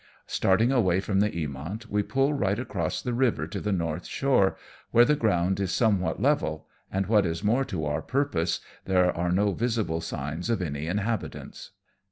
[0.25, 4.57] Starting away from the Eamont, we pull right across the river to the north shore,
[4.89, 9.31] where the ground is somewhat level, and, what is more to our purpose, there are
[9.31, 11.69] no visible signs of any habitations.